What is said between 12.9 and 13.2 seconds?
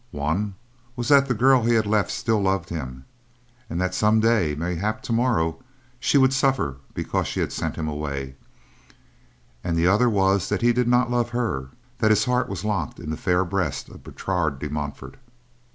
in the